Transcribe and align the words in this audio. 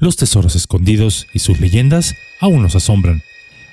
Los 0.00 0.16
tesoros 0.16 0.54
escondidos 0.54 1.26
y 1.32 1.40
sus 1.40 1.60
leyendas 1.60 2.14
aún 2.38 2.62
nos 2.62 2.76
asombran. 2.76 3.22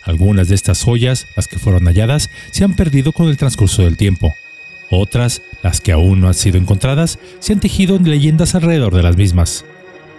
Algunas 0.03 0.47
de 0.47 0.55
estas 0.55 0.83
joyas, 0.83 1.27
las 1.35 1.47
que 1.47 1.59
fueron 1.59 1.85
halladas, 1.85 2.29
se 2.51 2.63
han 2.63 2.75
perdido 2.75 3.11
con 3.11 3.27
el 3.27 3.37
transcurso 3.37 3.83
del 3.83 3.95
tiempo. 3.95 4.33
Otras, 4.89 5.43
las 5.61 5.81
que 5.81 5.91
aún 5.91 6.21
no 6.21 6.27
han 6.27 6.33
sido 6.33 6.57
encontradas, 6.57 7.19
se 7.39 7.53
han 7.53 7.59
tejido 7.59 7.99
leyendas 7.99 8.55
alrededor 8.55 8.95
de 8.95 9.03
las 9.03 9.17
mismas. 9.17 9.65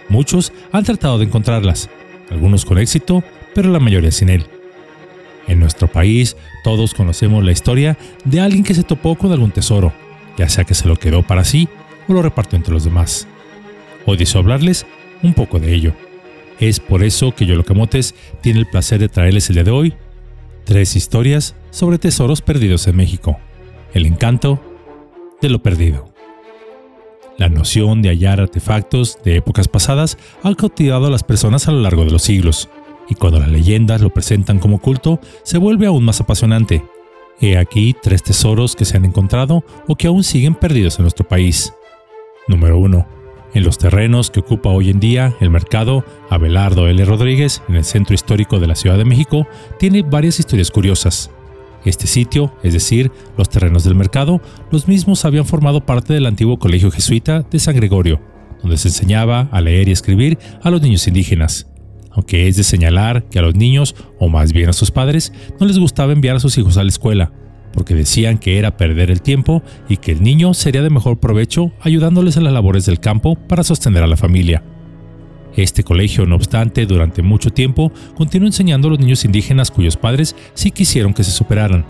Muchos 0.08 0.52
han 0.70 0.84
tratado 0.84 1.18
de 1.18 1.24
encontrarlas, 1.24 1.88
algunos 2.30 2.64
con 2.64 2.78
éxito, 2.78 3.24
pero 3.54 3.70
la 3.70 3.80
mayoría 3.80 4.12
sin 4.12 4.28
él. 4.28 4.46
En 5.48 5.58
nuestro 5.58 5.88
país, 5.88 6.36
todos 6.62 6.94
conocemos 6.94 7.44
la 7.44 7.52
historia 7.52 7.98
de 8.24 8.40
alguien 8.40 8.62
que 8.62 8.74
se 8.74 8.84
topó 8.84 9.16
con 9.16 9.32
algún 9.32 9.50
tesoro, 9.50 9.92
ya 10.38 10.48
sea 10.48 10.64
que 10.64 10.74
se 10.74 10.86
lo 10.86 10.96
quedó 10.96 11.24
para 11.24 11.44
sí 11.44 11.68
o 12.08 12.12
lo 12.12 12.22
repartió 12.22 12.56
entre 12.56 12.74
los 12.74 12.84
demás. 12.84 13.26
Hoy 14.04 14.16
deseo 14.16 14.40
hablarles 14.40 14.86
un 15.22 15.34
poco 15.34 15.58
de 15.58 15.74
ello. 15.74 15.92
Es 16.58 16.80
por 16.80 17.02
eso 17.02 17.34
que 17.34 17.46
Yolocamotes 17.46 18.14
tiene 18.40 18.60
el 18.60 18.66
placer 18.66 18.98
de 18.98 19.08
traerles 19.08 19.48
el 19.50 19.56
día 19.56 19.64
de 19.64 19.70
hoy 19.70 19.94
tres 20.66 20.96
historias 20.96 21.54
sobre 21.70 21.98
tesoros 21.98 22.42
perdidos 22.42 22.86
en 22.88 22.96
México. 22.96 23.38
El 23.94 24.04
encanto 24.04 24.60
de 25.40 25.48
lo 25.48 25.62
perdido. 25.62 26.12
La 27.38 27.48
noción 27.48 28.02
de 28.02 28.08
hallar 28.08 28.40
artefactos 28.40 29.18
de 29.24 29.36
épocas 29.36 29.68
pasadas 29.68 30.18
ha 30.42 30.54
cautivado 30.54 31.06
a 31.06 31.10
las 31.10 31.22
personas 31.22 31.68
a 31.68 31.72
lo 31.72 31.80
largo 31.80 32.04
de 32.04 32.10
los 32.10 32.22
siglos, 32.22 32.68
y 33.08 33.14
cuando 33.14 33.38
las 33.38 33.48
leyendas 33.48 34.00
lo 34.00 34.10
presentan 34.10 34.58
como 34.58 34.80
culto, 34.80 35.20
se 35.44 35.58
vuelve 35.58 35.86
aún 35.86 36.04
más 36.04 36.20
apasionante. 36.20 36.82
He 37.40 37.58
aquí 37.58 37.94
tres 38.02 38.22
tesoros 38.22 38.74
que 38.74 38.86
se 38.86 38.96
han 38.96 39.04
encontrado 39.04 39.64
o 39.86 39.94
que 39.94 40.08
aún 40.08 40.24
siguen 40.24 40.54
perdidos 40.54 40.98
en 40.98 41.04
nuestro 41.04 41.28
país. 41.28 41.72
Número 42.48 42.78
1. 42.78 43.15
En 43.56 43.64
los 43.64 43.78
terrenos 43.78 44.30
que 44.30 44.40
ocupa 44.40 44.68
hoy 44.68 44.90
en 44.90 45.00
día 45.00 45.34
el 45.40 45.48
mercado 45.48 46.04
Abelardo 46.28 46.88
L. 46.88 47.02
Rodríguez, 47.06 47.62
en 47.70 47.76
el 47.76 47.84
centro 47.84 48.14
histórico 48.14 48.60
de 48.60 48.66
la 48.66 48.74
Ciudad 48.74 48.98
de 48.98 49.06
México, 49.06 49.48
tiene 49.78 50.02
varias 50.02 50.38
historias 50.38 50.70
curiosas. 50.70 51.30
Este 51.86 52.06
sitio, 52.06 52.52
es 52.62 52.74
decir, 52.74 53.10
los 53.38 53.48
terrenos 53.48 53.82
del 53.82 53.94
mercado, 53.94 54.42
los 54.70 54.88
mismos 54.88 55.24
habían 55.24 55.46
formado 55.46 55.86
parte 55.86 56.12
del 56.12 56.26
antiguo 56.26 56.58
colegio 56.58 56.90
jesuita 56.90 57.46
de 57.50 57.58
San 57.58 57.74
Gregorio, 57.74 58.20
donde 58.60 58.76
se 58.76 58.88
enseñaba 58.88 59.48
a 59.50 59.62
leer 59.62 59.88
y 59.88 59.92
escribir 59.92 60.36
a 60.62 60.68
los 60.68 60.82
niños 60.82 61.08
indígenas. 61.08 61.66
Aunque 62.10 62.48
es 62.48 62.56
de 62.58 62.62
señalar 62.62 63.24
que 63.30 63.38
a 63.38 63.42
los 63.42 63.54
niños, 63.54 63.96
o 64.18 64.28
más 64.28 64.52
bien 64.52 64.68
a 64.68 64.74
sus 64.74 64.90
padres, 64.90 65.32
no 65.58 65.66
les 65.66 65.78
gustaba 65.78 66.12
enviar 66.12 66.36
a 66.36 66.40
sus 66.40 66.58
hijos 66.58 66.76
a 66.76 66.82
la 66.82 66.90
escuela, 66.90 67.32
porque 67.72 67.94
decían 67.94 68.38
que 68.38 68.58
era 68.58 68.76
perder 68.76 69.10
el 69.10 69.22
tiempo 69.22 69.62
y 69.88 69.98
que 69.98 70.12
el 70.12 70.22
niño 70.22 70.54
sería 70.54 70.82
de 70.82 70.90
mejor 70.90 71.18
provecho 71.18 71.72
ayudándoles 71.80 72.36
en 72.36 72.44
las 72.44 72.52
labores 72.52 72.86
del 72.86 73.00
campo 73.00 73.34
para 73.34 73.64
sostener 73.64 74.02
a 74.02 74.06
la 74.06 74.16
familia. 74.16 74.62
Este 75.56 75.84
colegio, 75.84 76.26
no 76.26 76.36
obstante, 76.36 76.84
durante 76.84 77.22
mucho 77.22 77.50
tiempo 77.50 77.90
continuó 78.14 78.46
enseñando 78.46 78.88
a 78.88 78.90
los 78.90 79.00
niños 79.00 79.24
indígenas 79.24 79.70
cuyos 79.70 79.96
padres 79.96 80.36
sí 80.54 80.70
quisieron 80.70 81.14
que 81.14 81.24
se 81.24 81.30
superaran. 81.30 81.86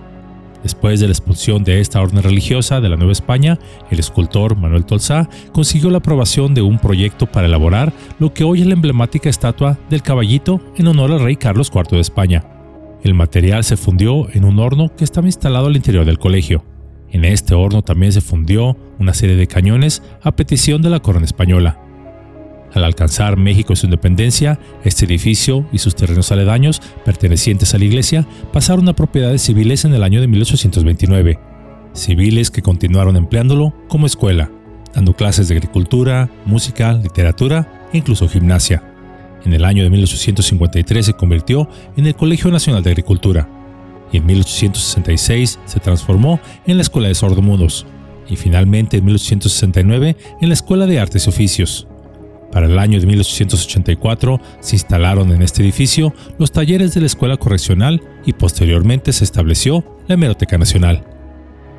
Después 0.63 1.01
de 1.01 1.07
la 1.07 1.13
expulsión 1.13 1.65
de 1.65 1.81
esta 1.81 2.01
orden 2.01 2.23
religiosa 2.23 2.81
de 2.81 2.89
la 2.89 2.97
Nueva 2.97 3.13
España, 3.13 3.59
el 3.91 3.99
escultor 3.99 4.57
Manuel 4.57 4.85
Tolsá 4.85 5.29
consiguió 5.53 5.91
la 5.91 5.99
aprobación 5.99 6.55
de 6.55 6.63
un 6.63 6.79
proyecto 6.79 7.27
para 7.27 7.47
elaborar 7.47 7.93
lo 8.19 8.33
que 8.33 8.45
hoy 8.45 8.63
es 8.63 8.67
la 8.67 8.75
emblemática 8.75 9.29
estatua 9.29 9.79
del 9.91 10.03
caballito 10.03 10.61
en 10.77 10.89
honor 10.89 11.13
al 11.13 11.21
rey 11.21 11.37
Carlos 11.37 11.71
IV 11.73 11.91
de 11.91 12.01
España. 12.01 12.56
El 13.03 13.15
material 13.15 13.65
se 13.65 13.77
fundió 13.77 14.29
en 14.33 14.45
un 14.45 14.59
horno 14.59 14.95
que 14.97 15.05
estaba 15.05 15.29
instalado 15.29 15.67
al 15.67 15.77
interior 15.77 16.05
del 16.05 16.19
colegio. 16.19 16.65
En 17.11 17.25
este 17.25 17.55
horno 17.55 17.83
también 17.83 18.13
se 18.13 18.21
fundió 18.21 18.77
una 18.99 19.15
serie 19.15 19.37
de 19.37 19.47
cañones 19.47 20.03
a 20.23 20.35
petición 20.35 20.83
de 20.83 20.91
la 20.91 21.01
corona 21.01 21.25
española. 21.25 21.81
Al 22.75 22.85
alcanzar 22.85 23.37
México 23.37 23.77
su 23.77 23.87
independencia, 23.87 24.59
este 24.85 25.07
edificio 25.07 25.67
y 25.73 25.79
sus 25.79 25.95
terrenos 25.95 26.33
aledaños, 26.33 26.83
pertenecientes 27.05 27.75
a 27.75 27.79
la 27.79 27.85
iglesia, 27.85 28.27
pasaron 28.53 28.89
a 28.89 28.97
propiedades 28.97 29.43
civiles 29.43 29.85
en 29.85 29.95
el 29.95 30.03
año 30.03 30.21
de 30.21 30.27
1829. 30.27 31.39
Civiles 31.95 32.51
que 32.51 32.63
continuaron 32.63 33.17
empleándolo 33.17 33.73
como 33.89 34.07
escuela, 34.07 34.51
dando 34.95 35.15
clases 35.15 35.49
de 35.49 35.55
agricultura, 35.55 36.29
música, 36.45 36.93
literatura 36.93 37.87
e 37.93 37.99
incluso 37.99 38.29
gimnasia. 38.29 38.96
En 39.47 39.53
el 39.53 39.65
año 39.65 39.85
de 39.85 39.91
1853 39.91 41.07
se 41.07 41.13
convirtió 41.13 41.69
en 41.97 42.05
el 42.05 42.17
Colegio 42.17 42.51
Nacional 42.51 42.83
de 42.83 42.91
Agricultura 42.91 43.49
y 44.11 44.17
en 44.17 44.27
1866 44.27 45.61
se 45.65 45.81
transformó 45.81 46.41
en 46.67 46.79
la 46.79 46.83
Escuela 46.83 47.07
de 47.07 47.15
Sordomudos 47.15 47.87
y 48.29 48.35
finalmente 48.35 48.97
en 48.97 49.05
1869 49.05 50.17
en 50.41 50.49
la 50.49 50.53
Escuela 50.53 50.87
de 50.87 50.99
Artes 50.99 51.27
y 51.27 51.29
Oficios. 51.29 51.87
Para 52.51 52.67
el 52.67 52.77
año 52.77 52.99
de 52.99 53.07
1884 53.07 54.41
se 54.59 54.75
instalaron 54.75 55.31
en 55.31 55.43
este 55.43 55.63
edificio 55.63 56.13
los 56.41 56.51
talleres 56.51 56.93
de 56.95 57.03
la 57.03 57.07
Escuela 57.07 57.37
Correccional 57.37 58.03
y 58.25 58.33
posteriormente 58.33 59.13
se 59.13 59.23
estableció 59.23 59.85
la 60.09 60.15
Hemeroteca 60.15 60.59
Nacional. 60.59 61.05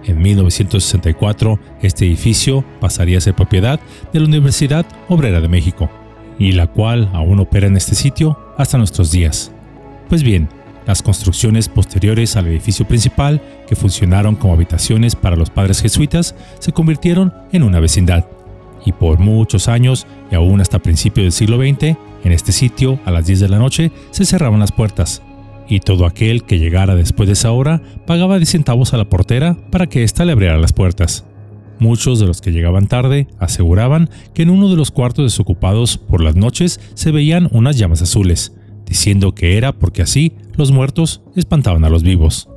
En 0.06 0.22
1964, 0.22 1.60
este 1.82 2.06
edificio 2.06 2.64
pasaría 2.80 3.18
a 3.18 3.22
ser 3.22 3.36
propiedad 3.36 3.78
de 4.14 4.22
la 4.22 4.26
Universidad 4.26 4.86
Obrera 5.10 5.42
de 5.42 5.50
México 5.50 5.90
y 6.40 6.52
la 6.52 6.68
cual 6.68 7.10
aún 7.14 7.40
opera 7.40 7.68
en 7.68 7.78
este 7.78 7.96
sitio 7.96 8.38
hasta 8.58 8.78
nuestros 8.78 9.12
días. 9.12 9.52
Pues 10.10 10.24
bien, 10.24 10.50
las 10.88 11.02
construcciones 11.02 11.68
posteriores 11.68 12.38
al 12.38 12.48
edificio 12.48 12.88
principal, 12.88 13.42
que 13.68 13.76
funcionaron 13.76 14.36
como 14.36 14.54
habitaciones 14.54 15.16
para 15.16 15.36
los 15.36 15.50
padres 15.50 15.82
jesuitas, 15.82 16.34
se 16.60 16.72
convirtieron 16.72 17.34
en 17.52 17.64
una 17.64 17.82
vecindad. 17.82 18.26
Y 18.86 18.94
por 18.94 19.20
muchos 19.20 19.68
años, 19.68 20.08
y 20.32 20.36
aún 20.36 20.62
hasta 20.62 20.80
principios 20.80 21.26
del 21.26 21.32
siglo 21.34 21.58
XX, 21.58 21.98
en 22.24 22.32
este 22.32 22.54
sitio, 22.54 23.00
a 23.04 23.12
las 23.12 23.26
10 23.26 23.42
de 23.42 23.50
la 23.50 23.60
noche, 23.60 23.92
se 24.12 24.26
cerraban 24.26 24.62
las 24.62 24.72
puertas. 24.72 25.22
Y 25.68 25.82
todo 25.82 26.06
aquel 26.06 26.44
que 26.44 26.60
llegara 26.60 26.96
después 26.96 27.28
de 27.28 27.34
esa 27.34 27.52
hora 27.52 27.82
pagaba 28.06 28.38
10 28.38 28.50
centavos 28.50 28.94
a 28.94 28.98
la 28.98 29.10
portera 29.10 29.58
para 29.70 29.88
que 29.88 30.04
ésta 30.04 30.24
le 30.24 30.32
abriera 30.32 30.58
las 30.58 30.72
puertas. 30.72 31.26
Muchos 31.80 32.20
de 32.20 32.26
los 32.26 32.42
que 32.42 32.52
llegaban 32.52 32.88
tarde 32.88 33.28
aseguraban 33.40 34.10
que 34.34 34.44
en 34.44 34.50
uno 34.50 34.70
de 34.70 34.76
los 34.76 34.92
cuartos 34.92 35.26
desocupados 35.26 35.98
por 35.98 36.24
las 36.24 36.36
noches 36.36 36.80
se 36.96 37.12
veían 37.12 37.50
unas 37.52 37.78
llamas 37.78 38.02
azules, 38.02 38.54
diciendo 38.86 39.36
que 39.36 39.58
era 39.58 39.74
porque 39.74 40.02
así 40.02 40.34
los 40.56 40.72
muertos 40.72 41.22
espantaban 41.36 41.84
a 41.84 41.90
los 41.90 42.04
vivos. 42.04 42.50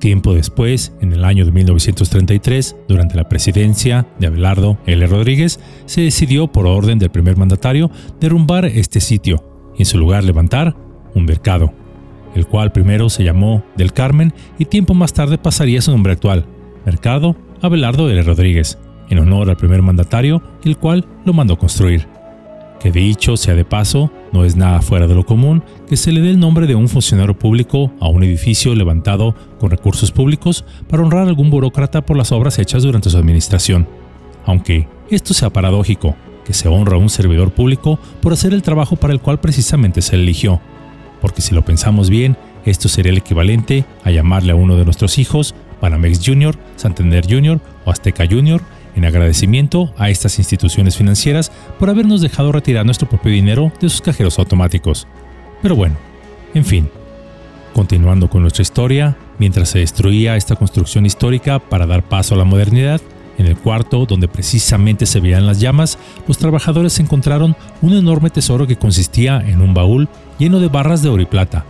Tiempo 0.00 0.34
después, 0.34 0.92
en 1.00 1.12
el 1.12 1.24
año 1.24 1.44
de 1.46 1.52
1933, 1.52 2.76
durante 2.88 3.16
la 3.16 3.28
presidencia 3.28 4.06
de 4.18 4.26
Abelardo 4.26 4.78
L. 4.84 5.06
Rodríguez, 5.06 5.58
se 5.86 6.02
decidió 6.02 6.48
por 6.48 6.66
orden 6.66 6.98
del 6.98 7.10
primer 7.10 7.36
mandatario 7.36 7.90
derrumbar 8.20 8.66
este 8.66 9.00
sitio 9.00 9.72
y 9.78 9.82
en 9.82 9.86
su 9.86 9.96
lugar 9.96 10.24
levantar 10.24 10.76
un 11.14 11.24
mercado, 11.24 11.72
el 12.34 12.46
cual 12.46 12.72
primero 12.72 13.08
se 13.08 13.24
llamó 13.24 13.64
Del 13.76 13.92
Carmen 13.92 14.34
y 14.58 14.66
tiempo 14.66 14.92
más 14.92 15.14
tarde 15.14 15.38
pasaría 15.38 15.80
su 15.80 15.92
nombre 15.92 16.12
actual, 16.12 16.44
Mercado 16.84 17.36
Abelardo 17.66 18.08
L. 18.08 18.22
Rodríguez, 18.22 18.78
en 19.10 19.18
honor 19.18 19.50
al 19.50 19.56
primer 19.56 19.82
mandatario, 19.82 20.42
el 20.64 20.76
cual 20.76 21.04
lo 21.24 21.32
mandó 21.32 21.58
construir. 21.58 22.06
Que 22.80 22.92
dicho 22.92 23.36
sea 23.36 23.54
de 23.54 23.64
paso, 23.64 24.12
no 24.32 24.44
es 24.44 24.54
nada 24.54 24.82
fuera 24.82 25.06
de 25.06 25.14
lo 25.14 25.26
común 25.26 25.64
que 25.88 25.96
se 25.96 26.12
le 26.12 26.20
dé 26.20 26.30
el 26.30 26.38
nombre 26.38 26.66
de 26.66 26.76
un 26.76 26.88
funcionario 26.88 27.36
público 27.36 27.92
a 28.00 28.08
un 28.08 28.22
edificio 28.22 28.74
levantado 28.74 29.34
con 29.58 29.70
recursos 29.70 30.12
públicos 30.12 30.64
para 30.88 31.02
honrar 31.02 31.26
a 31.26 31.28
algún 31.28 31.50
burócrata 31.50 32.06
por 32.06 32.16
las 32.16 32.32
obras 32.32 32.58
hechas 32.58 32.84
durante 32.84 33.10
su 33.10 33.18
administración. 33.18 33.88
Aunque 34.44 34.86
esto 35.10 35.34
sea 35.34 35.50
paradójico, 35.50 36.14
que 36.44 36.54
se 36.54 36.68
honra 36.68 36.94
a 36.94 37.00
un 37.00 37.08
servidor 37.08 37.50
público 37.50 37.98
por 38.20 38.32
hacer 38.32 38.54
el 38.54 38.62
trabajo 38.62 38.94
para 38.94 39.12
el 39.12 39.20
cual 39.20 39.40
precisamente 39.40 40.02
se 40.02 40.14
eligió. 40.14 40.60
Porque 41.20 41.42
si 41.42 41.54
lo 41.54 41.64
pensamos 41.64 42.10
bien, 42.10 42.36
esto 42.64 42.88
sería 42.88 43.10
el 43.10 43.18
equivalente 43.18 43.84
a 44.04 44.12
llamarle 44.12 44.52
a 44.52 44.56
uno 44.56 44.76
de 44.76 44.84
nuestros 44.84 45.18
hijos 45.18 45.54
Panamex 45.80 46.20
Junior, 46.24 46.56
Santander 46.76 47.26
Junior 47.28 47.60
o 47.84 47.90
Azteca 47.90 48.26
Junior, 48.28 48.60
en 48.94 49.04
agradecimiento 49.04 49.92
a 49.98 50.10
estas 50.10 50.38
instituciones 50.38 50.96
financieras 50.96 51.52
por 51.78 51.90
habernos 51.90 52.22
dejado 52.22 52.50
retirar 52.50 52.86
nuestro 52.86 53.08
propio 53.08 53.32
dinero 53.32 53.72
de 53.80 53.88
sus 53.88 54.00
cajeros 54.00 54.38
automáticos. 54.38 55.06
Pero 55.62 55.76
bueno, 55.76 55.96
en 56.54 56.64
fin. 56.64 56.88
Continuando 57.74 58.30
con 58.30 58.40
nuestra 58.40 58.62
historia, 58.62 59.16
mientras 59.38 59.68
se 59.68 59.80
destruía 59.80 60.36
esta 60.36 60.56
construcción 60.56 61.04
histórica 61.04 61.58
para 61.58 61.86
dar 61.86 62.02
paso 62.02 62.34
a 62.34 62.38
la 62.38 62.44
modernidad, 62.44 63.02
en 63.38 63.46
el 63.46 63.56
cuarto 63.58 64.06
donde 64.06 64.28
precisamente 64.28 65.04
se 65.04 65.20
veían 65.20 65.46
las 65.46 65.60
llamas, 65.60 65.98
los 66.26 66.38
trabajadores 66.38 66.98
encontraron 67.00 67.54
un 67.82 67.92
enorme 67.92 68.30
tesoro 68.30 68.66
que 68.66 68.76
consistía 68.76 69.42
en 69.46 69.60
un 69.60 69.74
baúl 69.74 70.08
lleno 70.38 70.58
de 70.58 70.68
barras 70.68 71.02
de 71.02 71.10
oro 71.10 71.20
y 71.20 71.26
plata, 71.26 71.66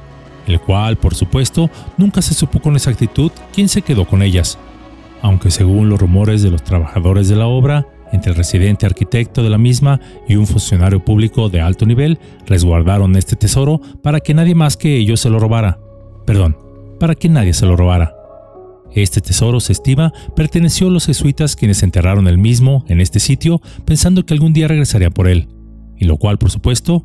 el 0.47 0.61
cual, 0.61 0.97
por 0.97 1.15
supuesto, 1.15 1.71
nunca 1.97 2.23
se 2.23 2.35
supo 2.35 2.61
con 2.61 2.75
exactitud 2.75 3.31
quién 3.53 3.69
se 3.69 3.83
quedó 3.83 4.07
con 4.07 4.23
ellas, 4.23 4.59
aunque 5.23 5.51
según 5.51 5.89
los 5.89 6.01
rumores 6.01 6.43
de 6.43 6.51
los 6.51 6.63
trabajadores 6.63 7.29
de 7.29 7.37
la 7.37 7.47
obra, 7.47 7.87
entre 8.13 8.31
el 8.31 8.37
residente 8.37 8.87
arquitecto 8.87 9.43
de 9.43 9.51
la 9.51 9.59
misma 9.59 10.01
y 10.29 10.37
un 10.37 10.47
funcionario 10.47 11.05
público 11.05 11.49
de 11.49 11.61
alto 11.61 11.87
nivel, 11.87 12.19
resguardaron 12.47 13.17
este 13.17 13.37
tesoro 13.37 13.81
para 14.03 14.21
que 14.21 14.35
nadie 14.35 14.55
más 14.55 14.77
que 14.77 14.97
ellos 14.97 15.21
se 15.21 15.31
lo 15.31 15.39
robara. 15.39 15.79
Perdón, 16.25 16.57
para 17.01 17.15
que 17.15 17.29
nadie 17.29 17.53
se 17.53 17.67
lo 17.67 17.77
robara. 17.77 18.15
Este 18.93 19.21
tesoro, 19.21 19.61
se 19.61 19.73
estima, 19.73 20.13
perteneció 20.35 20.89
a 20.89 20.91
los 20.91 21.07
jesuitas 21.07 21.57
quienes 21.57 21.83
enterraron 21.83 22.29
el 22.29 22.39
mismo 22.39 22.85
en 22.89 23.01
este 23.01 23.21
sitio 23.21 23.61
pensando 23.85 24.25
que 24.25 24.33
algún 24.33 24.53
día 24.53 24.69
regresaría 24.69 25.11
por 25.11 25.29
él, 25.29 25.49
y 25.99 26.07
lo 26.07 26.17
cual, 26.17 26.39
por 26.39 26.51
supuesto, 26.51 27.05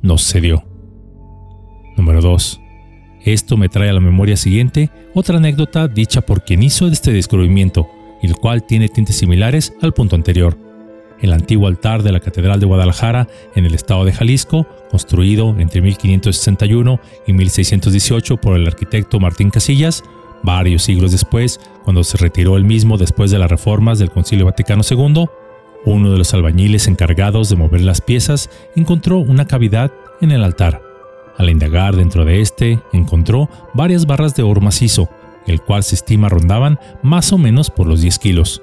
no 0.00 0.16
sucedió. 0.16 0.71
Número 1.96 2.20
2. 2.20 2.60
Esto 3.24 3.56
me 3.56 3.68
trae 3.68 3.90
a 3.90 3.92
la 3.92 4.00
memoria 4.00 4.36
siguiente 4.36 4.90
otra 5.14 5.36
anécdota 5.36 5.86
dicha 5.86 6.22
por 6.22 6.44
quien 6.44 6.62
hizo 6.62 6.88
este 6.88 7.12
descubrimiento, 7.12 7.88
el 8.22 8.34
cual 8.34 8.64
tiene 8.64 8.88
tintes 8.88 9.16
similares 9.16 9.72
al 9.80 9.92
punto 9.92 10.16
anterior. 10.16 10.58
El 11.20 11.32
antiguo 11.32 11.68
altar 11.68 12.02
de 12.02 12.10
la 12.10 12.18
Catedral 12.18 12.58
de 12.58 12.66
Guadalajara, 12.66 13.28
en 13.54 13.64
el 13.64 13.74
estado 13.74 14.04
de 14.04 14.12
Jalisco, 14.12 14.66
construido 14.90 15.56
entre 15.60 15.80
1561 15.80 16.98
y 17.28 17.32
1618 17.32 18.36
por 18.38 18.56
el 18.56 18.66
arquitecto 18.66 19.20
Martín 19.20 19.50
Casillas, 19.50 20.02
varios 20.42 20.82
siglos 20.82 21.12
después, 21.12 21.60
cuando 21.84 22.02
se 22.02 22.18
retiró 22.18 22.56
el 22.56 22.64
mismo 22.64 22.98
después 22.98 23.30
de 23.30 23.38
las 23.38 23.50
reformas 23.50 24.00
del 24.00 24.10
Concilio 24.10 24.46
Vaticano 24.46 24.82
II, 24.88 25.26
uno 25.84 26.10
de 26.10 26.18
los 26.18 26.34
albañiles 26.34 26.88
encargados 26.88 27.48
de 27.48 27.56
mover 27.56 27.82
las 27.82 28.00
piezas 28.00 28.50
encontró 28.74 29.18
una 29.18 29.46
cavidad 29.46 29.92
en 30.20 30.32
el 30.32 30.42
altar 30.42 30.91
al 31.38 31.50
indagar 31.50 31.96
dentro 31.96 32.24
de 32.24 32.40
este, 32.40 32.80
encontró 32.92 33.48
varias 33.74 34.06
barras 34.06 34.34
de 34.34 34.42
oro 34.42 34.60
macizo, 34.60 35.08
el 35.46 35.60
cual 35.60 35.82
se 35.82 35.94
estima 35.94 36.28
rondaban 36.28 36.78
más 37.02 37.32
o 37.32 37.38
menos 37.38 37.70
por 37.70 37.86
los 37.86 38.00
10 38.00 38.18
kilos. 38.18 38.62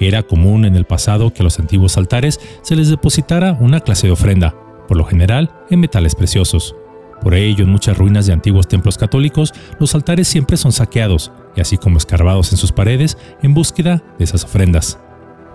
Era 0.00 0.22
común 0.22 0.64
en 0.64 0.76
el 0.76 0.84
pasado 0.84 1.32
que 1.32 1.42
a 1.42 1.44
los 1.44 1.58
antiguos 1.58 1.96
altares 1.96 2.40
se 2.62 2.76
les 2.76 2.88
depositara 2.88 3.56
una 3.60 3.80
clase 3.80 4.06
de 4.06 4.12
ofrenda, 4.12 4.54
por 4.86 4.96
lo 4.96 5.04
general 5.04 5.50
en 5.70 5.80
metales 5.80 6.14
preciosos. 6.14 6.74
Por 7.20 7.34
ello, 7.34 7.64
en 7.64 7.70
muchas 7.70 7.98
ruinas 7.98 8.26
de 8.26 8.32
antiguos 8.32 8.68
templos 8.68 8.96
católicos, 8.96 9.52
los 9.80 9.94
altares 9.94 10.28
siempre 10.28 10.56
son 10.56 10.70
saqueados, 10.70 11.32
y 11.56 11.60
así 11.60 11.76
como 11.76 11.98
escarbados 11.98 12.52
en 12.52 12.58
sus 12.58 12.70
paredes, 12.70 13.18
en 13.42 13.54
búsqueda 13.54 14.04
de 14.18 14.24
esas 14.24 14.44
ofrendas. 14.44 15.00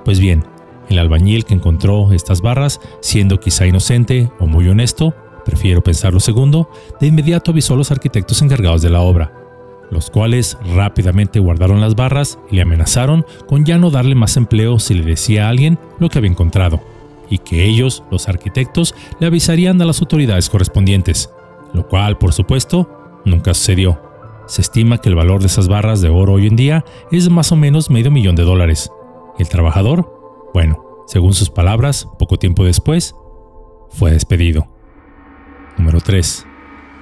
Pues 0.03 0.19
bien, 0.19 0.44
el 0.89 1.00
albañil 1.00 1.45
que 1.45 1.53
encontró 1.53 2.11
estas 2.11 2.41
barras, 2.41 2.81
siendo 3.01 3.39
quizá 3.39 3.65
inocente 3.65 4.29
o 4.39 4.47
muy 4.47 4.67
honesto, 4.67 5.15
prefiero 5.45 5.83
pensar 5.83 6.13
lo 6.13 6.19
segundo, 6.19 6.69
de 6.99 7.07
inmediato 7.07 7.51
avisó 7.51 7.73
a 7.73 7.77
los 7.77 7.91
arquitectos 7.91 8.41
encargados 8.41 8.81
de 8.81 8.89
la 8.89 9.01
obra, 9.01 9.33
los 9.91 10.09
cuales 10.09 10.57
rápidamente 10.75 11.39
guardaron 11.39 11.81
las 11.81 11.95
barras 11.95 12.39
y 12.49 12.55
le 12.55 12.61
amenazaron 12.63 13.25
con 13.47 13.65
ya 13.65 13.77
no 13.77 13.91
darle 13.91 14.15
más 14.15 14.37
empleo 14.37 14.79
si 14.79 14.93
le 14.93 15.03
decía 15.03 15.45
a 15.45 15.49
alguien 15.49 15.77
lo 15.99 16.09
que 16.09 16.17
había 16.17 16.31
encontrado, 16.31 16.81
y 17.29 17.37
que 17.39 17.65
ellos, 17.65 18.03
los 18.11 18.27
arquitectos, 18.27 18.95
le 19.19 19.27
avisarían 19.27 19.81
a 19.81 19.85
las 19.85 20.01
autoridades 20.01 20.49
correspondientes, 20.49 21.29
lo 21.73 21.87
cual, 21.87 22.17
por 22.17 22.33
supuesto, 22.33 23.21
nunca 23.25 23.53
sucedió. 23.53 24.01
Se 24.45 24.61
estima 24.61 24.97
que 24.97 25.09
el 25.09 25.15
valor 25.15 25.39
de 25.39 25.47
esas 25.47 25.67
barras 25.67 26.01
de 26.01 26.09
oro 26.09 26.33
hoy 26.33 26.47
en 26.47 26.55
día 26.55 26.83
es 27.11 27.29
más 27.29 27.51
o 27.51 27.55
menos 27.55 27.89
medio 27.89 28.11
millón 28.11 28.35
de 28.35 28.43
dólares. 28.43 28.91
¿Y 29.39 29.41
el 29.41 29.49
trabajador? 29.49 30.51
Bueno, 30.53 30.83
según 31.07 31.33
sus 31.33 31.49
palabras, 31.49 32.07
poco 32.19 32.37
tiempo 32.37 32.65
después, 32.65 33.15
fue 33.89 34.11
despedido. 34.11 34.72
Número 35.77 36.01
3. 36.01 36.45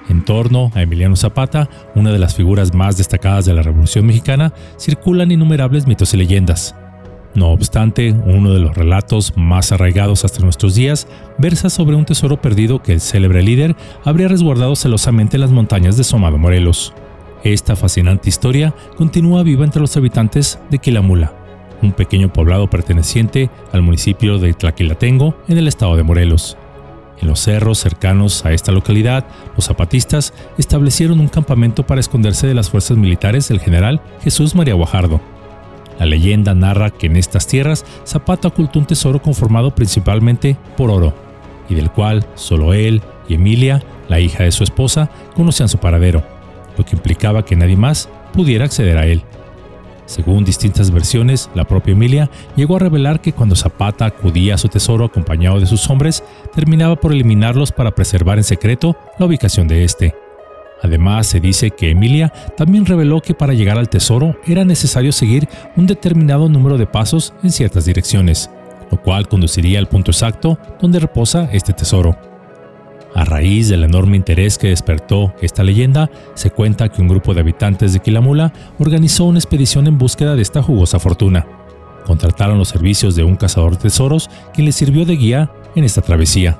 En 0.08 0.24
torno 0.24 0.70
a 0.74 0.82
Emiliano 0.82 1.16
Zapata, 1.16 1.68
una 1.94 2.10
de 2.10 2.18
las 2.18 2.34
figuras 2.34 2.74
más 2.74 2.96
destacadas 2.96 3.44
de 3.44 3.54
la 3.54 3.62
Revolución 3.62 4.06
Mexicana, 4.06 4.52
circulan 4.78 5.30
innumerables 5.30 5.86
mitos 5.86 6.12
y 6.14 6.16
leyendas. 6.16 6.74
No 7.34 7.48
obstante, 7.48 8.12
uno 8.12 8.52
de 8.52 8.58
los 8.58 8.76
relatos 8.76 9.32
más 9.36 9.72
arraigados 9.72 10.24
hasta 10.24 10.42
nuestros 10.42 10.74
días 10.74 11.08
versa 11.38 11.70
sobre 11.70 11.96
un 11.96 12.04
tesoro 12.04 12.42
perdido 12.42 12.82
que 12.82 12.92
el 12.92 13.00
célebre 13.00 13.42
líder 13.42 13.74
habría 14.04 14.28
resguardado 14.28 14.76
celosamente 14.76 15.36
en 15.36 15.40
las 15.40 15.50
montañas 15.50 15.96
de 15.96 16.04
Somado, 16.04 16.36
Morelos. 16.36 16.92
Esta 17.42 17.74
fascinante 17.74 18.28
historia 18.28 18.74
continúa 18.96 19.42
viva 19.42 19.64
entre 19.64 19.80
los 19.80 19.96
habitantes 19.96 20.58
de 20.70 20.78
Quilamula, 20.78 21.32
un 21.80 21.92
pequeño 21.92 22.32
poblado 22.32 22.68
perteneciente 22.68 23.50
al 23.72 23.82
municipio 23.82 24.38
de 24.38 24.52
Tlaquilatengo 24.52 25.34
en 25.48 25.58
el 25.58 25.68
estado 25.68 25.96
de 25.96 26.02
Morelos. 26.02 26.58
En 27.22 27.28
los 27.28 27.38
cerros 27.38 27.78
cercanos 27.78 28.44
a 28.44 28.52
esta 28.52 28.72
localidad, 28.72 29.24
los 29.54 29.66
zapatistas 29.66 30.34
establecieron 30.58 31.20
un 31.20 31.28
campamento 31.28 31.86
para 31.86 32.00
esconderse 32.00 32.48
de 32.48 32.54
las 32.54 32.68
fuerzas 32.68 32.96
militares 32.96 33.48
del 33.48 33.60
general 33.60 34.02
Jesús 34.22 34.56
María 34.56 34.74
Guajardo. 34.74 35.20
La 36.00 36.06
leyenda 36.06 36.52
narra 36.52 36.90
que 36.90 37.06
en 37.06 37.16
estas 37.16 37.46
tierras 37.46 37.84
Zapata 38.04 38.48
ocultó 38.48 38.80
un 38.80 38.86
tesoro 38.86 39.22
conformado 39.22 39.72
principalmente 39.72 40.56
por 40.76 40.90
oro, 40.90 41.14
y 41.68 41.76
del 41.76 41.92
cual 41.92 42.26
solo 42.34 42.74
él 42.74 43.00
y 43.28 43.34
Emilia, 43.34 43.84
la 44.08 44.18
hija 44.18 44.42
de 44.42 44.50
su 44.50 44.64
esposa, 44.64 45.08
conocían 45.36 45.68
su 45.68 45.78
paradero, 45.78 46.24
lo 46.76 46.84
que 46.84 46.96
implicaba 46.96 47.44
que 47.44 47.54
nadie 47.54 47.76
más 47.76 48.08
pudiera 48.32 48.64
acceder 48.64 48.98
a 48.98 49.06
él. 49.06 49.22
Según 50.12 50.44
distintas 50.44 50.90
versiones, 50.90 51.48
la 51.54 51.64
propia 51.64 51.92
Emilia 51.92 52.28
llegó 52.54 52.76
a 52.76 52.80
revelar 52.80 53.22
que 53.22 53.32
cuando 53.32 53.56
Zapata 53.56 54.04
acudía 54.04 54.56
a 54.56 54.58
su 54.58 54.68
tesoro 54.68 55.06
acompañado 55.06 55.58
de 55.58 55.64
sus 55.64 55.88
hombres, 55.88 56.22
terminaba 56.54 56.96
por 56.96 57.12
eliminarlos 57.12 57.72
para 57.72 57.94
preservar 57.94 58.36
en 58.36 58.44
secreto 58.44 58.94
la 59.18 59.24
ubicación 59.24 59.68
de 59.68 59.84
este. 59.84 60.14
Además, 60.82 61.28
se 61.28 61.40
dice 61.40 61.70
que 61.70 61.92
Emilia 61.92 62.30
también 62.58 62.84
reveló 62.84 63.22
que 63.22 63.32
para 63.32 63.54
llegar 63.54 63.78
al 63.78 63.88
tesoro 63.88 64.36
era 64.46 64.66
necesario 64.66 65.12
seguir 65.12 65.48
un 65.76 65.86
determinado 65.86 66.46
número 66.50 66.76
de 66.76 66.86
pasos 66.86 67.32
en 67.42 67.50
ciertas 67.50 67.86
direcciones, 67.86 68.50
lo 68.90 69.00
cual 69.00 69.28
conduciría 69.28 69.78
al 69.78 69.88
punto 69.88 70.10
exacto 70.10 70.58
donde 70.78 71.00
reposa 71.00 71.48
este 71.52 71.72
tesoro. 71.72 72.31
A 73.14 73.24
raíz 73.24 73.68
del 73.68 73.84
enorme 73.84 74.16
interés 74.16 74.56
que 74.56 74.68
despertó 74.68 75.34
esta 75.42 75.62
leyenda, 75.62 76.10
se 76.34 76.50
cuenta 76.50 76.88
que 76.88 77.02
un 77.02 77.08
grupo 77.08 77.34
de 77.34 77.40
habitantes 77.40 77.92
de 77.92 78.00
Quilamula 78.00 78.52
organizó 78.78 79.24
una 79.24 79.38
expedición 79.38 79.86
en 79.86 79.98
búsqueda 79.98 80.34
de 80.34 80.42
esta 80.42 80.62
jugosa 80.62 80.98
fortuna. 80.98 81.46
Contrataron 82.06 82.58
los 82.58 82.68
servicios 82.68 83.14
de 83.14 83.22
un 83.22 83.36
cazador 83.36 83.72
de 83.72 83.82
tesoros 83.82 84.30
quien 84.54 84.64
les 84.64 84.76
sirvió 84.76 85.04
de 85.04 85.16
guía 85.16 85.50
en 85.74 85.84
esta 85.84 86.00
travesía. 86.00 86.58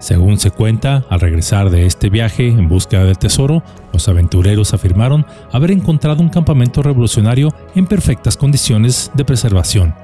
Según 0.00 0.38
se 0.38 0.50
cuenta, 0.50 1.04
al 1.08 1.20
regresar 1.20 1.70
de 1.70 1.86
este 1.86 2.08
viaje 2.08 2.48
en 2.48 2.68
búsqueda 2.68 3.04
del 3.04 3.18
tesoro, 3.18 3.62
los 3.92 4.08
aventureros 4.08 4.72
afirmaron 4.74 5.26
haber 5.52 5.70
encontrado 5.70 6.22
un 6.22 6.30
campamento 6.30 6.82
revolucionario 6.82 7.54
en 7.74 7.86
perfectas 7.86 8.36
condiciones 8.36 9.10
de 9.14 9.26
preservación, 9.26 9.94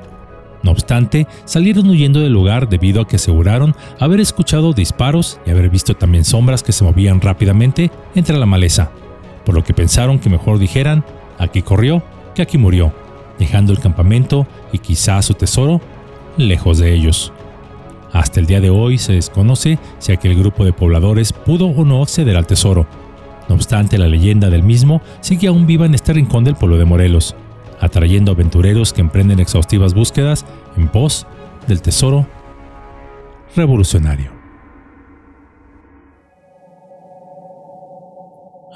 no 0.66 0.72
obstante, 0.72 1.28
salieron 1.44 1.88
huyendo 1.88 2.18
del 2.18 2.32
lugar 2.32 2.68
debido 2.68 3.00
a 3.00 3.06
que 3.06 3.16
aseguraron 3.16 3.76
haber 4.00 4.18
escuchado 4.18 4.72
disparos 4.72 5.38
y 5.46 5.50
haber 5.50 5.70
visto 5.70 5.94
también 5.94 6.24
sombras 6.24 6.64
que 6.64 6.72
se 6.72 6.82
movían 6.82 7.20
rápidamente 7.20 7.92
entre 8.16 8.36
la 8.36 8.46
maleza, 8.46 8.90
por 9.44 9.54
lo 9.54 9.62
que 9.62 9.74
pensaron 9.74 10.18
que 10.18 10.28
mejor 10.28 10.58
dijeran, 10.58 11.04
aquí 11.38 11.62
corrió 11.62 12.02
que 12.34 12.42
aquí 12.42 12.58
murió, 12.58 12.92
dejando 13.38 13.72
el 13.72 13.78
campamento 13.78 14.48
y 14.72 14.78
quizá 14.78 15.22
su 15.22 15.34
tesoro 15.34 15.80
lejos 16.36 16.78
de 16.78 16.92
ellos. 16.92 17.32
Hasta 18.12 18.40
el 18.40 18.46
día 18.46 18.60
de 18.60 18.70
hoy 18.70 18.98
se 18.98 19.12
desconoce 19.12 19.78
si 20.00 20.10
aquel 20.10 20.36
grupo 20.36 20.64
de 20.64 20.72
pobladores 20.72 21.32
pudo 21.32 21.66
o 21.66 21.84
no 21.84 22.02
acceder 22.02 22.36
al 22.36 22.48
tesoro. 22.48 22.88
No 23.48 23.54
obstante, 23.54 23.98
la 23.98 24.08
leyenda 24.08 24.50
del 24.50 24.64
mismo 24.64 25.00
sigue 25.20 25.46
aún 25.46 25.64
viva 25.64 25.86
en 25.86 25.94
este 25.94 26.12
rincón 26.12 26.42
del 26.42 26.56
pueblo 26.56 26.76
de 26.76 26.84
Morelos, 26.84 27.36
atrayendo 27.80 28.32
aventureros 28.32 28.92
que 28.92 29.00
emprenden 29.00 29.40
exhaustivas 29.40 29.94
búsquedas 29.94 30.44
en 30.76 30.88
pos 30.88 31.26
del 31.66 31.82
tesoro 31.82 32.26
revolucionario. 33.54 34.36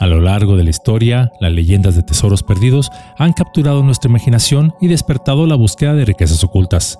A 0.01 0.07
lo 0.07 0.19
largo 0.19 0.57
de 0.57 0.65
la 0.65 0.71
historia, 0.71 1.31
las 1.41 1.53
leyendas 1.53 1.95
de 1.95 2.03
tesoros 2.03 2.43
perdidos 2.43 2.91
han 3.19 3.35
capturado 3.35 3.83
nuestra 3.83 4.09
imaginación 4.09 4.75
y 4.81 4.89
despertado 4.89 5.47
la 5.47 5.57
búsqueda 5.57 5.93
de 5.93 6.07
riquezas 6.07 6.43
ocultas. 6.43 6.99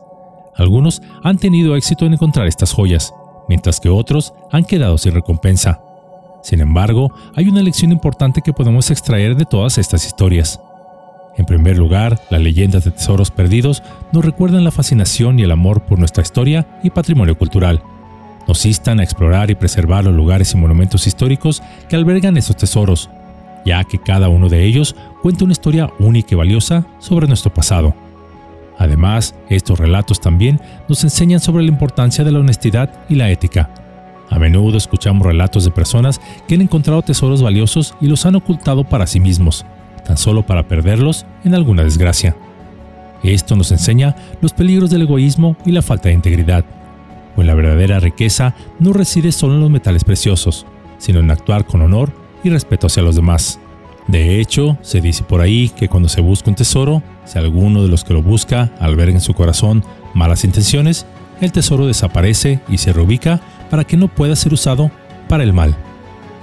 Algunos 0.55 1.01
han 1.23 1.39
tenido 1.39 1.77
éxito 1.77 2.05
en 2.05 2.13
encontrar 2.13 2.47
estas 2.47 2.75
joyas, 2.75 3.15
mientras 3.49 3.81
que 3.81 3.89
otros 3.89 4.35
han 4.53 4.65
quedado 4.65 4.99
sin 4.99 5.15
recompensa. 5.15 5.81
Sin 6.43 6.61
embargo, 6.61 7.11
hay 7.35 7.49
una 7.49 7.63
lección 7.63 7.91
importante 7.91 8.43
que 8.43 8.53
podemos 8.53 8.91
extraer 8.91 9.35
de 9.35 9.47
todas 9.47 9.79
estas 9.79 10.05
historias. 10.05 10.61
En 11.37 11.45
primer 11.47 11.79
lugar, 11.79 12.21
las 12.31 12.41
leyendas 12.41 12.85
de 12.85 12.91
tesoros 12.91 13.31
perdidos 13.31 13.83
nos 14.13 14.25
recuerdan 14.25 14.65
la 14.65 14.71
fascinación 14.71 15.39
y 15.39 15.43
el 15.43 15.53
amor 15.53 15.83
por 15.83 15.99
nuestra 15.99 16.23
historia 16.23 16.67
y 16.83 16.91
patrimonio 16.91 17.39
cultural. 17.39 17.83
Nos 18.49 18.67
instan 18.67 19.01
a 19.01 19.05
explorar 19.05 19.51
y 19.51 19.55
preservar 19.55 20.05
los 20.05 20.15
lugares 20.15 20.53
y 20.53 20.57
monumentos 20.57 21.07
históricos 21.07 21.63
que 21.89 21.97
albergan 21.97 22.37
esos 22.37 22.57
tesoros, 22.57 23.11
ya 23.65 23.85
que 23.85 23.99
cada 23.99 24.29
uno 24.29 24.49
de 24.49 24.65
ellos 24.65 24.97
cuenta 25.23 25.45
una 25.45 25.53
historia 25.53 25.91
única 25.99 26.35
y 26.35 26.37
valiosa 26.37 26.87
sobre 26.99 27.29
nuestro 27.29 27.55
pasado. 27.55 27.95
Además, 28.79 29.35
estos 29.51 29.79
relatos 29.79 30.21
también 30.21 30.61
nos 30.89 31.05
enseñan 31.05 31.41
sobre 31.41 31.63
la 31.63 31.69
importancia 31.69 32.25
de 32.25 32.33
la 32.33 32.41
honestidad 32.41 32.91
y 33.09 33.15
la 33.15 33.31
ética. 33.31 33.71
A 34.31 34.39
menudo 34.39 34.79
escuchamos 34.79 35.27
relatos 35.27 35.65
de 35.65 35.71
personas 35.71 36.21
que 36.49 36.55
han 36.55 36.63
encontrado 36.63 37.03
tesoros 37.03 37.43
valiosos 37.43 37.95
y 38.01 38.07
los 38.07 38.25
han 38.27 38.37
ocultado 38.37 38.85
para 38.85 39.07
sí 39.07 39.21
mismos, 39.21 39.67
tan 40.05 40.17
solo 40.17 40.45
para 40.45 40.69
perderlos 40.69 41.27
en 41.45 41.55
alguna 41.55 41.85
desgracia. 41.85 42.37
Esto 43.23 43.57
nos 43.57 43.71
enseña 43.71 44.17
los 44.41 44.53
peligros 44.53 44.91
del 44.91 45.03
egoísmo 45.03 45.57
y 45.67 45.73
la 45.73 45.83
falta 45.83 46.09
de 46.09 46.15
integridad, 46.15 46.65
pues 47.35 47.47
la 47.47 47.55
verdadera 47.55 48.01
riqueza 48.01 48.55
no 48.79 48.93
reside 48.93 49.33
solo 49.33 49.55
en 49.55 49.61
los 49.61 49.71
metales 49.71 50.05
preciosos, 50.05 50.67
sino 50.99 51.21
en 51.21 51.31
actuar 51.31 51.67
con 51.67 51.83
honor 51.83 52.13
y 52.43 52.51
respeto 52.51 52.87
hacia 52.87 53.03
los 53.03 53.17
demás. 53.17 53.61
De 54.07 54.41
hecho, 54.41 54.77
se 54.83 55.01
dice 55.01 55.23
por 55.23 55.41
ahí 55.41 55.69
que 55.69 55.89
cuando 55.89 56.09
se 56.09 56.21
busca 56.21 56.51
un 56.51 56.57
tesoro, 56.57 57.03
si 57.25 57.39
alguno 57.39 57.83
de 57.83 57.89
los 57.89 58.05
que 58.05 58.15
lo 58.15 58.23
busca 58.23 58.73
alberga 58.81 59.15
en 59.15 59.21
su 59.21 59.35
corazón 59.35 59.85
malas 60.15 60.45
intenciones, 60.45 61.07
el 61.41 61.53
tesoro 61.53 61.87
desaparece 61.87 62.61
y 62.69 62.79
se 62.79 62.93
reubica 62.93 63.41
para 63.71 63.85
que 63.85 63.97
no 63.97 64.09
pueda 64.09 64.35
ser 64.37 64.53
usado 64.53 64.91
para 65.29 65.45
el 65.45 65.53
mal. 65.53 65.77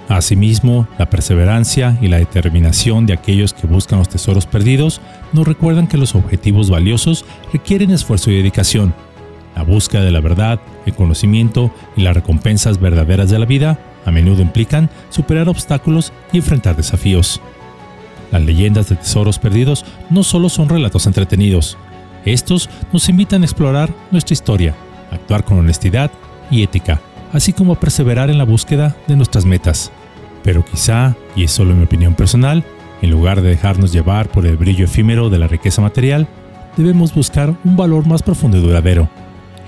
Asimismo, 0.10 0.88
la 0.98 1.10
perseverancia 1.10 1.98
y 2.02 2.08
la 2.08 2.18
determinación 2.18 3.06
de 3.06 3.14
aquellos 3.14 3.54
que 3.54 3.68
buscan 3.68 4.00
los 4.00 4.10
tesoros 4.10 4.46
perdidos 4.46 5.02
nos 5.34 5.48
recuerdan 5.48 5.88
que 5.88 5.98
los 5.98 6.16
objetivos 6.16 6.70
valiosos 6.70 7.26
requieren 7.52 7.92
esfuerzo 7.92 8.32
y 8.32 8.38
dedicación. 8.38 8.94
La 9.56 9.64
búsqueda 9.64 10.04
de 10.04 10.12
la 10.12 10.22
verdad, 10.22 10.62
el 10.86 10.94
conocimiento 10.94 11.72
y 11.98 12.02
las 12.02 12.16
recompensas 12.16 12.80
verdaderas 12.80 13.30
de 13.30 13.40
la 13.40 13.46
vida 13.46 13.80
a 14.06 14.12
menudo 14.12 14.42
implican 14.42 14.90
superar 15.10 15.50
obstáculos 15.50 16.14
y 16.32 16.38
enfrentar 16.38 16.78
desafíos. 16.78 17.42
Las 18.32 18.42
leyendas 18.44 18.88
de 18.88 18.96
tesoros 18.96 19.40
perdidos 19.40 19.84
no 20.10 20.24
solo 20.24 20.48
son 20.48 20.70
relatos 20.70 21.06
entretenidos, 21.08 21.78
estos 22.28 22.70
nos 22.92 23.08
invitan 23.08 23.42
a 23.42 23.46
explorar 23.46 23.90
nuestra 24.12 24.34
historia, 24.34 24.76
actuar 25.12 25.46
con 25.46 25.60
honestidad 25.60 26.12
y 26.52 26.64
ética, 26.64 27.00
así 27.34 27.54
como 27.54 27.76
perseverar 27.76 28.30
en 28.30 28.38
la 28.38 28.44
búsqueda 28.44 28.96
de 29.08 29.16
nuestras 29.16 29.46
metas. 29.46 29.92
Pero 30.44 30.64
quizá, 30.64 31.16
y 31.36 31.44
es 31.44 31.52
solo 31.52 31.76
mi 31.76 31.84
opinión 31.84 32.16
personal, 32.16 32.64
en 33.02 33.12
lugar 33.12 33.42
de 33.42 33.50
dejarnos 33.50 33.92
llevar 33.92 34.30
por 34.30 34.46
el 34.46 34.58
brillo 34.58 34.86
efímero 34.86 35.30
de 35.30 35.40
la 35.40 35.48
riqueza 35.48 35.82
material, 35.82 36.28
debemos 36.78 37.14
buscar 37.14 37.56
un 37.64 37.76
valor 37.76 38.08
más 38.08 38.24
profundo 38.24 38.58
y 38.58 38.62
duradero, 38.62 39.10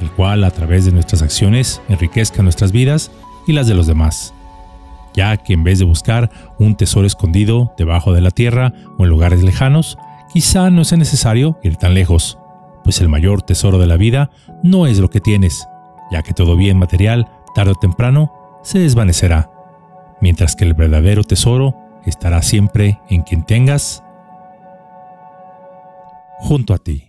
el 0.01 0.09
cual 0.11 0.43
a 0.43 0.51
través 0.51 0.85
de 0.85 0.91
nuestras 0.91 1.21
acciones 1.21 1.81
enriquezca 1.89 2.43
nuestras 2.43 2.71
vidas 2.71 3.11
y 3.47 3.53
las 3.53 3.67
de 3.67 3.75
los 3.75 3.87
demás. 3.87 4.33
Ya 5.13 5.35
que 5.37 5.53
en 5.53 5.63
vez 5.63 5.79
de 5.79 5.85
buscar 5.85 6.29
un 6.59 6.75
tesoro 6.75 7.07
escondido 7.07 7.73
debajo 7.77 8.13
de 8.13 8.21
la 8.21 8.31
tierra 8.31 8.73
o 8.97 9.03
en 9.03 9.09
lugares 9.09 9.43
lejanos, 9.43 9.97
quizá 10.31 10.69
no 10.69 10.83
sea 10.85 10.97
necesario 10.97 11.59
ir 11.63 11.75
tan 11.75 11.93
lejos, 11.93 12.37
pues 12.83 13.01
el 13.01 13.09
mayor 13.09 13.41
tesoro 13.41 13.79
de 13.79 13.87
la 13.87 13.97
vida 13.97 14.29
no 14.63 14.87
es 14.87 14.99
lo 14.99 15.09
que 15.09 15.19
tienes, 15.19 15.67
ya 16.11 16.23
que 16.23 16.33
todo 16.33 16.55
bien 16.55 16.77
material, 16.77 17.27
tarde 17.53 17.71
o 17.71 17.75
temprano, 17.75 18.31
se 18.63 18.79
desvanecerá, 18.79 19.49
mientras 20.21 20.55
que 20.55 20.65
el 20.65 20.73
verdadero 20.73 21.23
tesoro 21.23 21.75
estará 22.05 22.41
siempre 22.41 22.99
en 23.09 23.23
quien 23.23 23.43
tengas 23.43 24.03
junto 26.39 26.73
a 26.73 26.77
ti. 26.77 27.08